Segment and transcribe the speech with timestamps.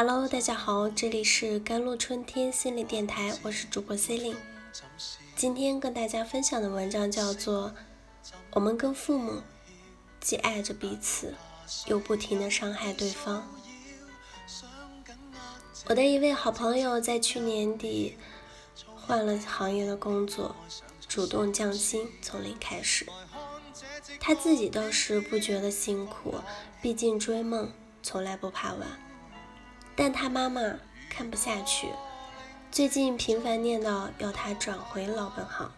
[0.00, 4.36] Hello，大家好，这里是甘露春天心理电台，我是主播 C l i n
[5.34, 7.70] 今天跟大家分享的文章叫做
[8.52, 9.42] 《我们跟父母
[10.20, 11.34] 既爱着彼此，
[11.86, 13.44] 又不停的伤害对方》。
[15.88, 18.16] 我的一位好朋友在去年底
[18.94, 20.54] 换了行业的工作，
[21.08, 23.04] 主动降薪，从零开始。
[24.20, 26.36] 他自己倒是不觉得辛苦，
[26.80, 28.86] 毕竟追梦从来不怕晚。
[29.98, 30.62] 但他妈妈
[31.10, 31.88] 看不下去，
[32.70, 35.72] 最近频繁念叨要他转回老本行，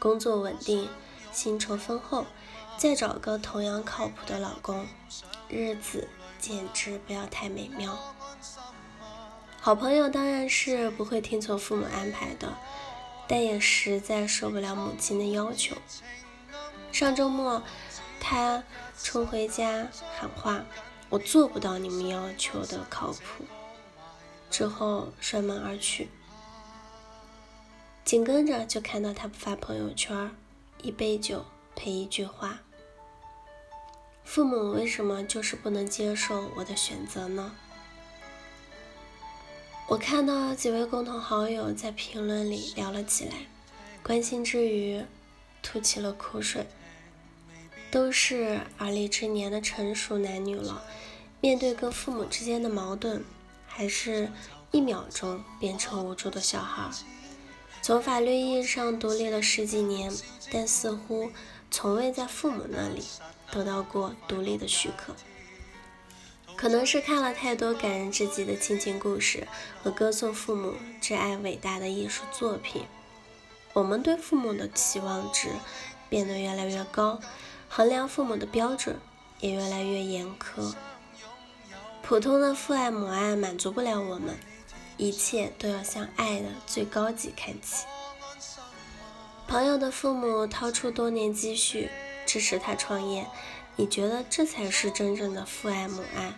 [0.00, 0.88] 工作稳定，
[1.30, 2.26] 薪酬丰厚，
[2.76, 4.88] 再找个同样靠谱的老公，
[5.48, 6.08] 日子
[6.40, 7.96] 简直不要太美妙。
[9.60, 12.52] 好朋友当然是不会听从父母安排的，
[13.28, 15.76] 但也实在受不了母亲的要求。
[16.90, 17.62] 上周末，
[18.18, 18.64] 他
[19.00, 19.86] 冲回家
[20.18, 20.64] 喊话
[21.08, 23.44] ：“我做不到你们要求的靠谱。”
[24.50, 26.08] 之后摔门而去。
[28.04, 30.30] 紧跟着就看到他发朋友圈
[30.82, 31.44] ：“一杯酒
[31.76, 32.60] 配一句话。”
[34.24, 37.52] 父母为什么就是不能接受我的选择呢？
[39.86, 43.46] 我看到几位共同好友在评论里聊了起来，
[44.02, 45.02] 关心之余
[45.62, 46.66] 吐起了苦水。
[47.90, 50.84] 都是而立之年的成熟男女了，
[51.40, 53.24] 面对跟父母之间的矛盾，
[53.66, 54.30] 还是
[54.70, 56.90] 一秒钟变成无助的小孩。
[57.80, 60.12] 从法律意义上独立了十几年，
[60.52, 61.30] 但似乎
[61.70, 63.02] 从未在父母那里
[63.50, 65.14] 得到过独立的许可。
[66.56, 69.46] 可能是看了太多感人至极的亲情故事
[69.80, 72.82] 和歌颂父母挚爱伟大的艺术作品，
[73.72, 75.50] 我们对父母的期望值
[76.10, 77.20] 变得越来越高。
[77.68, 78.98] 衡量父母的标准
[79.40, 80.74] 也越来越严苛，
[82.02, 84.36] 普通的父爱母爱满足不了我们，
[84.96, 87.86] 一切都要向爱的最高级看齐。
[89.46, 91.88] 朋友的父母掏出多年积蓄
[92.26, 93.26] 支持他创业，
[93.76, 96.32] 你觉得这才是真正的父爱母爱？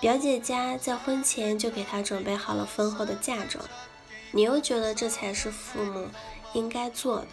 [0.00, 3.64] 表姐家在婚前就给他准备好了丰厚的嫁妆，
[4.30, 6.08] 你又觉得这才是父母
[6.54, 7.26] 应该做的？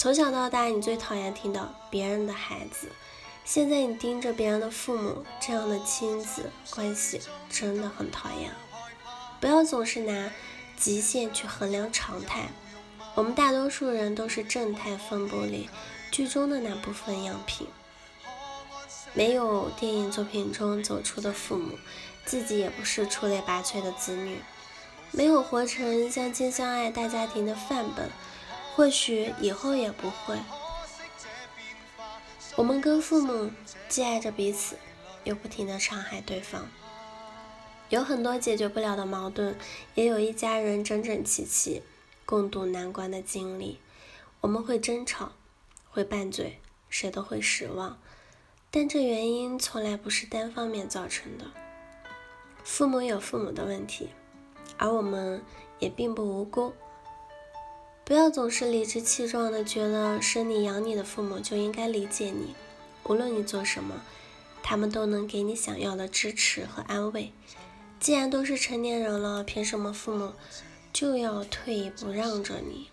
[0.00, 2.90] 从小到大，你最讨厌听到别人的孩子。
[3.44, 8.50] 现在你盯着别人的父母，这样的亲子关系真的很讨厌。
[9.42, 10.32] 不要总是拿
[10.74, 12.48] 极限去衡量常态。
[13.14, 15.68] 我们大多数人都是正态分布里
[16.10, 17.66] 剧中的那部分样品。
[19.12, 21.78] 没有电影作品中走出的父母，
[22.24, 24.40] 自己也不是出类拔萃的子女，
[25.10, 28.08] 没有活成相亲相爱大家庭的范本。
[28.80, 30.38] 或许以后也不会。
[32.56, 33.50] 我们跟父母
[33.90, 34.78] 既爱着彼此，
[35.22, 36.66] 又不停的伤害对方。
[37.90, 39.54] 有很多解决不了的矛盾，
[39.94, 41.82] 也有一家人整整齐齐
[42.24, 43.78] 共度难关的经历。
[44.40, 45.32] 我们会争吵，
[45.90, 46.58] 会拌嘴，
[46.88, 47.98] 谁都会失望。
[48.70, 51.44] 但这原因从来不是单方面造成的。
[52.64, 54.08] 父母有父母的问题，
[54.78, 55.42] 而我们
[55.80, 56.72] 也并不无辜。
[58.10, 62.56] 不要总是理直气壮的觉得生你养你的父母就应该理解你，
[63.04, 64.02] 无论你做什么，
[64.64, 67.32] 他们都能给你想要的支持和安慰。
[68.00, 70.32] 既然都是成年人了，凭什么父母
[70.92, 72.88] 就要退一步让着你？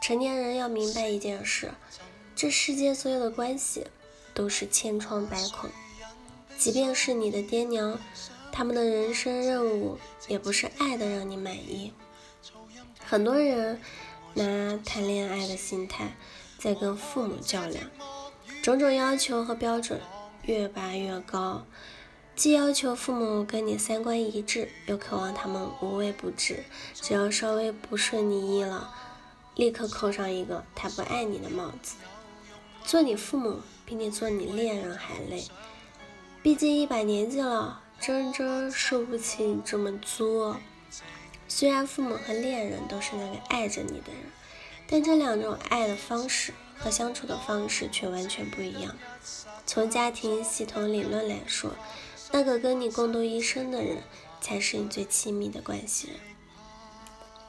[0.00, 1.72] 成年人要明白一件事：
[2.36, 3.84] 这世界所有的关系
[4.34, 5.68] 都是千疮百孔，
[6.56, 7.98] 即便是你的爹娘，
[8.52, 9.98] 他们的人生任务
[10.28, 11.92] 也不是爱的让你满意。
[13.04, 13.80] 很多人。
[14.34, 16.16] 拿谈恋爱的心态
[16.58, 17.84] 在跟父母较量，
[18.62, 20.00] 种种要求和标准
[20.42, 21.64] 越拔越高，
[22.34, 28.92] 既要求父母跟你三观一致，又渴望他们无微不至，只要稍微不顺你意了，
[29.54, 31.94] 立刻扣上一个他不爱你的帽子。
[32.84, 35.44] 做你父母比你做你恋人还累，
[36.42, 40.56] 毕竟一把年纪了，真真受不起你这么作。
[41.46, 44.22] 虽然父母和恋人都是那个爱着你的人，
[44.88, 48.96] 但这两种爱的方式和相处的方式却完全不一样。
[49.66, 51.76] 从家庭系统理论来说，
[52.32, 54.02] 那个跟你共度一生的人
[54.40, 56.16] 才是你最亲密的关系人，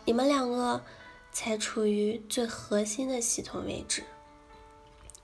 [0.06, 0.84] 你们两个
[1.32, 4.04] 才处于最核心的系统位置。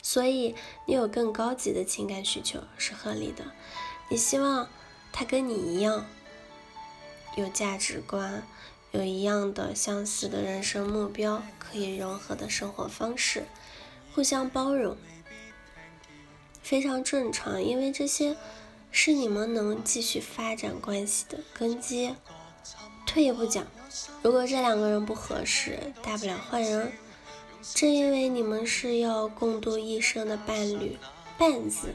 [0.02, 0.56] 所以，
[0.88, 3.46] 你有更高级的情感需求是合理的。
[4.10, 4.68] 你希望
[5.12, 6.06] 他跟你一样。
[7.36, 8.46] 有价值观，
[8.92, 13.46] 有一样的相似的人生目标，可以融合的生活方式，
[14.14, 14.98] 互相包容，
[16.62, 17.64] 非常正常。
[17.64, 18.36] 因为这些
[18.92, 22.16] 是你们能继续发展关系的根基。
[23.06, 23.66] 退一步讲，
[24.22, 26.92] 如果这两个人不合适，大不了换人。
[27.76, 30.98] 正因为你们是要共度一生的伴侣
[31.38, 31.94] ，“伴”字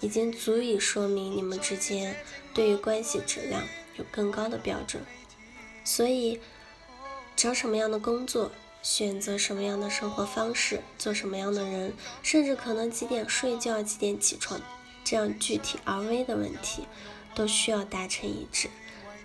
[0.00, 2.16] 已经足以说明你们之间
[2.52, 3.62] 对于关系质量
[4.00, 5.04] 有更高的标准。
[5.84, 6.40] 所以，
[7.36, 8.50] 找什么样的工作，
[8.82, 14.60] 选择什么样的生活方式，做什么样的人，甚至可能几点睡觉、几点起床，
[15.04, 16.86] 这样具体而微的问题，
[17.34, 18.68] 都需要达成一致，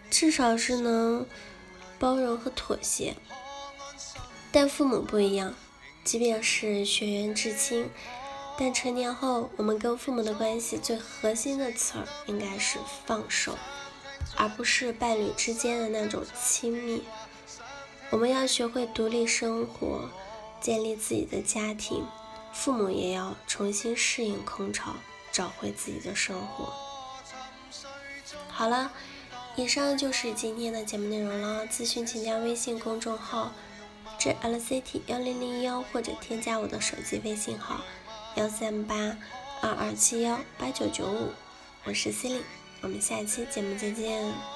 [0.09, 1.25] 至少是能
[1.99, 3.15] 包容和妥协。
[4.51, 5.53] 但父母不一样，
[6.03, 7.89] 即便是血缘至亲，
[8.57, 13.57] 但成年后，我们跟父母的关系最核心的词儿应该是放手，
[14.37, 17.03] 而不是伴侣之间的那种亲密。
[18.09, 20.09] 我们要学会独立生活，
[20.61, 22.05] 建立自己的家庭，
[22.53, 24.95] 父母也要重新适应空巢，
[25.31, 26.73] 找回自己的生活。
[28.49, 28.91] 好了，
[29.55, 31.67] 以上就是今天的节目内容了。
[31.67, 33.51] 咨询请加微信公众号。
[34.17, 37.81] JLC T 幺零零幺，或者添加我的手机微信号
[38.35, 38.95] 幺三八
[39.61, 41.31] 二二七幺八九九五，
[41.83, 42.41] 我是 C 琳，
[42.85, 44.54] 我们下期节目再见。